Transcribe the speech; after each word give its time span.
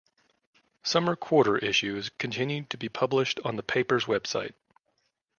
Summer 0.81 1.15
Quarter 1.15 1.59
issues 1.59 2.09
continue 2.17 2.63
to 2.71 2.77
be 2.79 2.89
published 2.89 3.39
on 3.45 3.55
the 3.55 3.61
paper's 3.61 4.05
website. 4.05 4.53